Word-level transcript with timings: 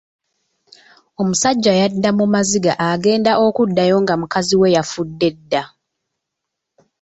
Omusajja 1.21 1.71
yadda 1.81 2.09
mu 2.17 2.25
maziga 2.33 2.73
agenda 2.89 3.31
okuddayo 3.45 3.95
nga 4.03 4.13
mukazi 4.19 4.55
we 4.61 4.73
yafudde 4.75 5.29
dda. 5.35 5.63